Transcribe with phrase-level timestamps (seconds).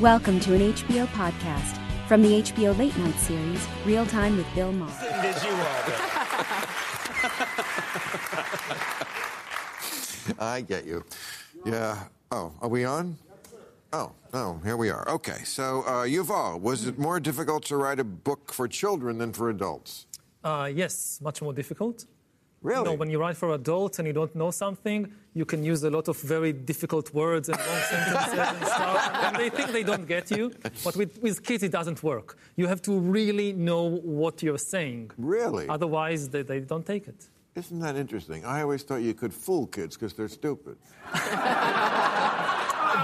[0.00, 4.72] Welcome to an HBO podcast from the HBO Late Night series, Real Time with Bill
[4.72, 4.90] Maher.
[5.20, 5.50] Did you,
[10.38, 11.04] I get you.
[11.66, 12.04] Yeah.
[12.30, 13.18] Oh, are we on?
[13.92, 15.06] Oh, no, here we are.
[15.06, 19.34] Okay, so uh, Yuval, was it more difficult to write a book for children than
[19.34, 20.06] for adults?
[20.42, 22.06] Uh, yes, much more difficult.
[22.62, 22.80] Really?
[22.80, 25.82] You know, when you write for adults and you don't know something, you can use
[25.82, 29.82] a lot of very difficult words and long sentences and stuff, and they think they
[29.82, 30.52] don't get you.
[30.84, 32.36] But with, with kids, it doesn't work.
[32.56, 33.84] You have to really know
[34.18, 35.10] what you're saying.
[35.16, 35.68] Really?
[35.68, 37.28] Otherwise, they, they don't take it.
[37.54, 38.44] Isn't that interesting?
[38.44, 40.76] I always thought you could fool kids because they're stupid.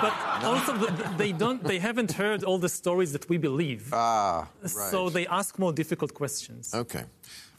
[0.00, 0.12] But
[0.44, 1.62] also, th- th- they don't.
[1.62, 3.88] They haven't heard all the stories that we believe.
[3.92, 4.70] Ah, right.
[4.90, 6.74] So they ask more difficult questions.
[6.74, 7.04] Okay.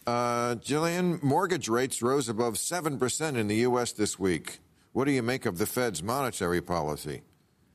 [0.08, 3.92] Uh, Gillian, mortgage rates rose above 7% in the U.S.
[3.92, 4.60] this week.
[4.94, 7.24] What do you make of the Fed's monetary policy?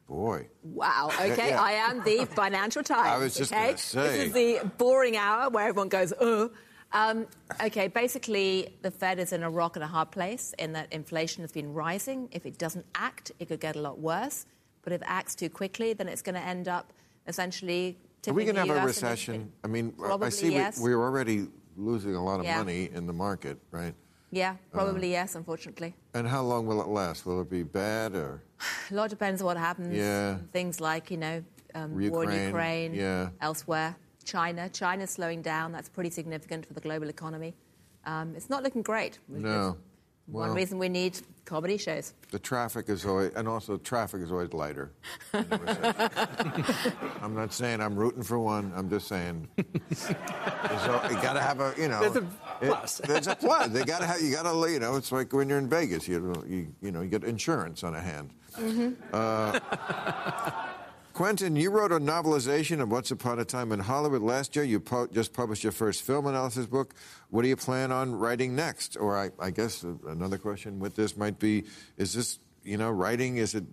[0.09, 0.49] Boy.
[0.63, 1.11] Wow.
[1.21, 1.63] Okay, yeah.
[1.63, 3.07] I am the Financial Times.
[3.07, 3.73] I was just okay?
[3.73, 6.49] This is the boring hour where everyone goes, uh.
[6.95, 7.27] Um,
[7.63, 11.43] okay, basically, the Fed is in a rock and a hard place in that inflation
[11.43, 12.29] has been rising.
[12.33, 14.47] If it doesn't act, it could get a lot worse.
[14.83, 16.93] But if it acts too quickly, then it's going to end up
[17.27, 17.99] essentially.
[18.27, 19.53] Are we going to have a US into- recession?
[19.65, 20.79] I mean, I see yes.
[20.79, 22.59] we, we're already losing a lot of Yeah.
[22.59, 23.95] money in the market, right?
[24.31, 25.19] Yeah, probably Uh.
[25.21, 25.95] yes, unfortunately.
[26.15, 27.27] And how long will it last?
[27.27, 28.43] Will it be bad or?
[28.91, 29.95] A lot depends on what happens.
[29.95, 30.39] Yeah.
[30.53, 33.29] Things like, you know, um, war in Ukraine, yeah.
[33.41, 33.97] elsewhere.
[34.25, 34.69] China.
[34.69, 35.73] China's slowing down.
[35.73, 37.55] That's pretty significant for the global economy.
[38.05, 39.19] Um, it's not looking great.
[39.29, 39.77] No.
[40.29, 42.15] Is One reason we need comedy shows.
[42.31, 44.93] The traffic is always, and also traffic is always lighter.
[45.35, 46.93] in a recession.
[47.21, 48.73] I'm not saying I'm rooting for one.
[48.77, 49.49] I'm just saying,
[49.95, 50.11] so
[51.11, 52.99] you got to have a, you know, There's a it- plus.
[53.05, 53.69] there's a plus.
[53.69, 56.07] They got to have, you got to, you know, it's like when you're in Vegas,
[56.09, 58.31] you, you, you know, you get insurance on a hand.
[59.13, 59.59] Uh,
[61.13, 64.65] Quentin, you wrote a novelization of Once Upon a Time in Hollywood last year.
[64.65, 66.95] You po- just published your first film analysis book.
[67.29, 68.97] What do you plan on writing next?
[68.97, 71.65] Or I, I guess uh, another question with this might be:
[71.99, 73.37] Is this, you know, writing?
[73.37, 73.65] Is it?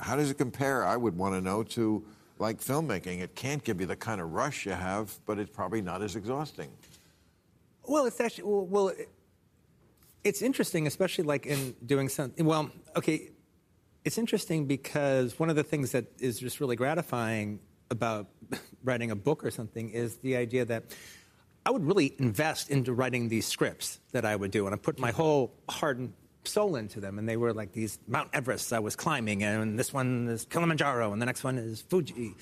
[0.00, 0.84] How does it compare?
[0.84, 2.04] I would want to know to
[2.38, 3.20] like filmmaking.
[3.22, 6.14] It can't give you the kind of rush you have, but it's probably not as
[6.14, 6.70] exhausting.
[7.88, 9.08] Well, it's actually well, well it-
[10.24, 12.44] it's interesting, especially like in doing something.
[12.44, 13.30] Well, okay,
[14.08, 17.60] it's interesting because one of the things that is just really gratifying
[17.90, 18.26] about
[18.82, 20.84] writing a book or something is the idea that
[21.66, 24.98] I would really invest into writing these scripts that I would do, and I put
[24.98, 26.14] my whole heart and
[26.44, 29.92] soul into them, and they were like these Mount Everests I was climbing, and this
[29.92, 32.34] one is Kilimanjaro, and the next one is Fuji,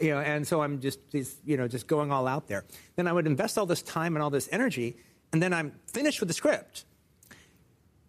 [0.00, 2.64] you know, and so I'm just, just you know, just going all out there.
[2.96, 4.96] Then I would invest all this time and all this energy,
[5.32, 6.84] and then I'm finished with the script.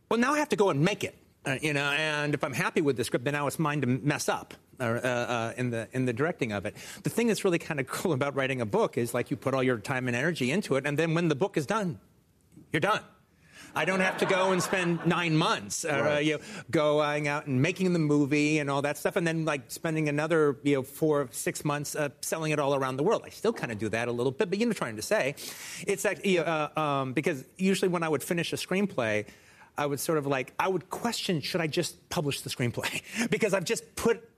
[0.10, 1.16] Well, now I have to go and make it,
[1.46, 1.92] uh, you know.
[1.92, 4.84] And if I'm happy with the script, then now it's mine to mess up uh,
[4.84, 6.76] uh, in the in the directing of it.
[7.04, 9.54] The thing that's really kind of cool about writing a book is like you put
[9.54, 12.00] all your time and energy into it, and then when the book is done,
[12.72, 13.02] you're done.
[13.76, 16.24] I don't have to go and spend nine months, uh, Right.
[16.24, 16.40] you know,
[16.70, 20.58] going out and making the movie and all that stuff, and then like spending another,
[20.62, 23.24] you know, four, six months uh, selling it all around the world.
[23.26, 25.34] I still kind of do that a little bit, but you know, trying to say,
[25.88, 29.26] it's actually uh, um, because usually when I would finish a screenplay.
[29.78, 33.02] I would sort of like, I would question, should I just publish the screenplay?
[33.30, 34.30] because I've just put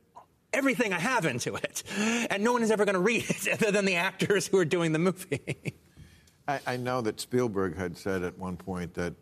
[0.54, 1.84] everything I have into it.
[1.98, 4.66] And no one is ever going to read it other than the actors who are
[4.66, 5.74] doing the movie.
[6.48, 9.14] I, I know that Spielberg had said at one point that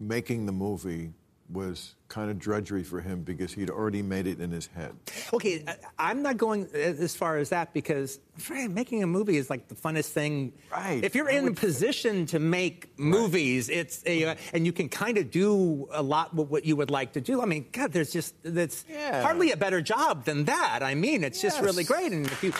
[0.00, 1.12] making the movie
[1.52, 4.92] was kind of drudgery for him because he'd already made it in his head.
[5.32, 5.64] Okay,
[5.98, 8.20] I'm not going as far as that because
[8.68, 10.52] making a movie is like the funnest thing.
[10.70, 11.02] Right.
[11.02, 15.16] If you're I in a position to make movies, it's a, and you can kind
[15.16, 17.40] of do a lot with what you would like to do.
[17.40, 19.22] I mean, God, there's just that's Yeah.
[19.22, 20.82] hardly a better job than that.
[20.82, 22.12] I mean, it's just really great.
[22.12, 22.54] And if you, you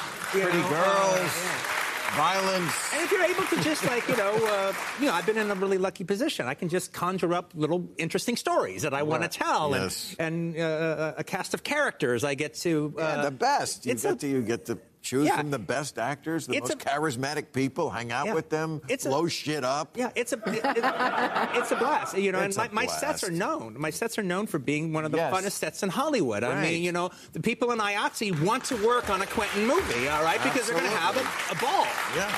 [0.47, 1.82] Pretty know, girls, uh, yeah.
[2.13, 2.73] Violence.
[2.93, 5.51] And if you're able to just like you know, uh, you know, I've been in
[5.51, 6.47] a really lucky position.
[6.47, 10.15] I can just conjure up little interesting stories that I want to tell, Yes.
[10.19, 12.95] and, and uh, a cast of characters I get to.
[12.97, 13.87] Uh, Yeah, the best.
[13.87, 15.37] You it's get a- to you get to choose Yeah.
[15.37, 18.35] from the best actors, the It's most a- charismatic people, hang out Yeah.
[18.35, 19.97] with them, It's a- blow shit up.
[19.97, 20.85] Yeah, it's a it- it-
[21.59, 22.17] it's a blast.
[22.17, 23.75] You know, It's and my, my sets are known.
[23.79, 25.35] My sets are known for being one of the Yes.
[25.35, 26.45] funnest sets in Hollywood.
[26.45, 30.09] I mean, you know, the people in IATSE want to work on a Quentin movie,
[30.09, 31.87] all right, because they're going to have a, a ball.
[32.17, 32.33] Yeah.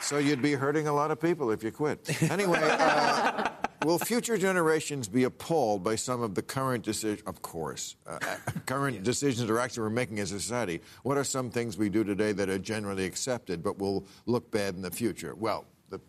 [0.00, 2.20] So you'd be hurting a lot of people if you quit.
[2.30, 3.49] Anyway, uh,
[3.84, 7.22] will future generations be appalled by some of the current decisions?
[7.26, 8.18] Of course, uh,
[8.66, 10.80] current decisions or actions we're making as a society.
[11.02, 14.74] What are some things we do today that are generally accepted but will look bad
[14.74, 15.34] in the future?
[15.34, 16.00] Well, the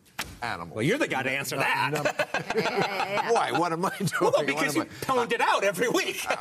[0.44, 0.76] animals.
[0.76, 3.26] Well, you're the guy to answer that.
[3.34, 3.52] Why?
[3.52, 4.10] What am I doing?
[4.34, 6.26] well, because you I- pwned it out every week.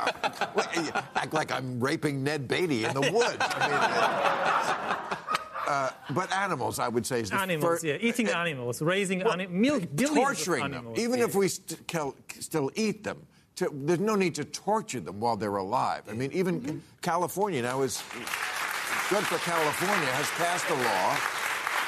[0.75, 3.35] You act like I'm raping Ned Beatty in the woods.
[3.39, 5.15] I mean, uh,
[5.71, 9.19] Uh, but animals, I would say, is the Animals, fir- yeah, eating uh, animals, raising
[9.23, 11.25] Well, ani- mil- billions torturing of them, even yeah.
[11.25, 13.19] if we st- kill, still eat them.
[13.57, 16.03] To, there's no need to torture them while they're alive.
[16.09, 16.77] I mean, even Mm-hmm.
[17.01, 18.03] California now is
[19.09, 21.17] good for California has passed a law.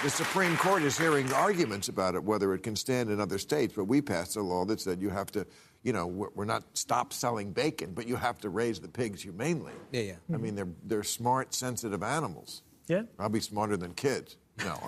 [0.03, 3.74] The Supreme Court is hearing arguments about it, whether it can stand in other states.
[3.75, 5.45] But we passed a law that said you have to,
[5.83, 9.21] you know, we're we're not stop selling bacon, but you have to raise the pigs
[9.24, 9.74] humanely.
[9.91, 10.13] Yeah, yeah.
[10.33, 10.56] I mean, mm-hmm.
[10.56, 10.68] they're
[11.00, 12.63] they're smart, sensitive animals.
[12.88, 13.03] Yeah.
[13.19, 14.38] I'll be smarter than kids.
[14.63, 14.77] No.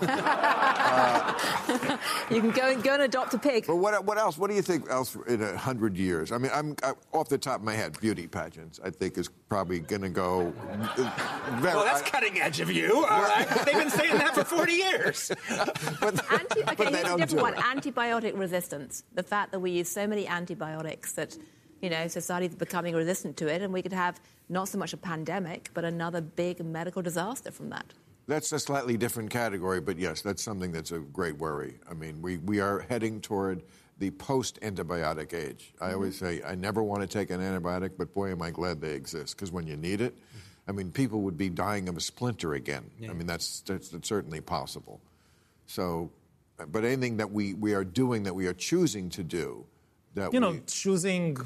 [2.30, 3.66] You can go and go and adopt a pig.
[3.66, 4.36] But what, what else?
[4.38, 6.32] What do you think else in a hundred years?
[6.32, 7.98] I mean, I'm I, off the top of my head.
[8.00, 10.52] Beauty pageants, I think, is probably going to go.
[10.70, 12.96] uh, Very, well, that's I- cutting edge of you.
[12.96, 13.46] All right.
[13.64, 15.30] They've been saying that for 40 years.
[16.00, 17.54] but, Anti- but okay, they here's a don't different do one.
[17.54, 17.60] it.
[17.60, 19.04] Antibiotic resistance.
[19.14, 21.36] The fact that we use so many antibiotics that,
[21.80, 24.96] you know, society's becoming resistant to it, and we could have not so much a
[24.96, 27.92] pandemic, but another big medical disaster from that.
[28.28, 31.78] That's a slightly different category, but yes, that's something that's a great worry.
[31.88, 33.62] I mean, we, we are heading toward
[33.98, 35.72] the post antibiotic age.
[35.80, 35.94] I mm-hmm.
[35.94, 38.94] always say, I never want to take an antibiotic, but boy, am I glad they
[38.94, 40.38] exist, because when you need it, mm-hmm.
[40.68, 42.90] I mean, people would be dying of a splinter again.
[43.08, 45.00] I mean, that's, that's, that's certainly possible.
[45.66, 46.10] So,
[46.72, 49.64] but anything that we, we are doing, that we are choosing to do,
[50.14, 51.36] that you know, choosing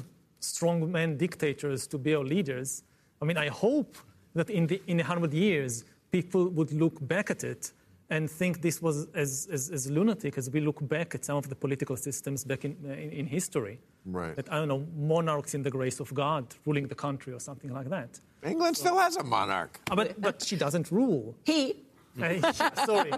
[0.41, 2.83] strongman dictators to be our leaders.
[3.21, 3.97] I mean, I hope
[4.35, 7.71] that in the in a hundred years, people would look back at it
[8.09, 11.47] and think this was as, as, as lunatic as we look back at some of
[11.47, 13.79] the political systems back in, in, in history.
[14.05, 14.35] Right.
[14.35, 17.71] That, I don't know, monarchs in the grace of God ruling the country or something
[17.71, 18.19] like that.
[18.43, 19.79] England still has a monarch.
[19.89, 21.35] Uh, But, but she doesn't rule.
[21.45, 21.83] He,
[22.85, 23.11] Sorry.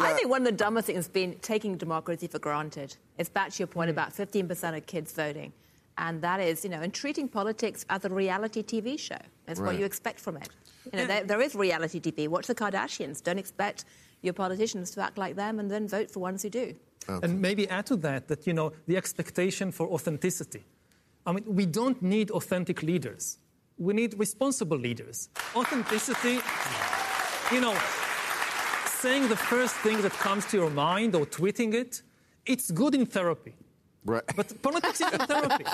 [0.00, 2.96] I think one of the dumbest things has been taking democracy for granted.
[3.18, 3.92] It's back to your point mm.
[3.92, 5.52] about 15% of kids voting.
[5.98, 9.18] And that is, you know, and treating politics as a reality TV show.
[9.44, 10.48] That's what you expect from it.
[10.92, 12.26] You know, there, there is reality TV.
[12.26, 13.22] Watch the Kardashians.
[13.22, 13.84] Don't expect
[14.22, 16.74] your politicians to act like them and then vote for ones who do.
[17.08, 20.64] And maybe add to that that, you know, the expectation for authenticity.
[21.26, 23.38] I mean, we don't need authentic leaders.
[23.80, 25.30] We need responsible leaders.
[25.56, 26.36] Authenticity,
[27.54, 27.74] you know,
[29.02, 32.02] saying the first thing that comes to your mind or tweeting it,
[32.44, 33.54] it's good in therapy.
[34.04, 34.22] Right.
[34.36, 35.64] But politics isn't therapy.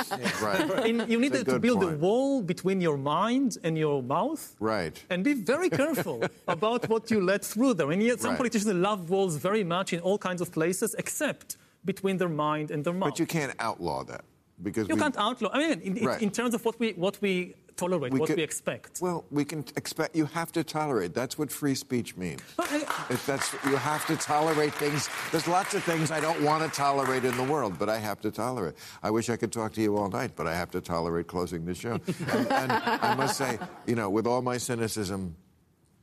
[0.43, 0.87] right.
[0.91, 4.55] In- you need to build a wall between your mind and your mouth.
[4.61, 4.97] Right.
[5.11, 7.91] And be very careful about what you let through there.
[7.91, 8.39] And yet, some Right.
[8.39, 12.85] politicians love walls very much in all kinds of places, except between their mind and
[12.85, 13.11] their mouth.
[13.11, 14.25] But you can't outlaw that
[14.63, 15.51] because You we, can't outlaw.
[15.53, 16.23] I mean, in- Right.
[16.23, 19.01] in terms of what we what we tolerate, what could- we expect.
[19.01, 20.17] Well, we can expect.
[20.17, 21.15] You have to tolerate.
[21.15, 22.41] That's what free speech means.
[22.57, 25.09] But I- If that's you have to tolerate things.
[25.31, 28.21] There's lots of things I don't want to tolerate in the world, but I have
[28.23, 28.75] to tolerate.
[29.03, 31.65] I wish I could talk to you all night, but I have to tolerate closing
[31.65, 31.93] the show.
[32.33, 35.37] and, and I must say, you know, with all my cynicism,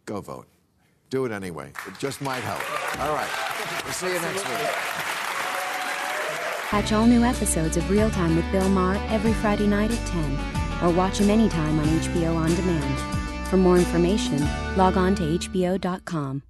[0.05, 0.47] go vote.
[1.09, 1.71] Do it anyway.
[1.87, 2.61] It just might help.
[3.01, 3.29] All right.
[3.83, 4.69] We'll see you next week.
[6.69, 10.37] Catch all new episodes of Real Time with Bill Maher every Friday night at 10,
[10.83, 13.47] or watch him anytime on HBO On Demand.
[13.47, 14.47] For more information,
[14.77, 16.43] log on to HBO.com.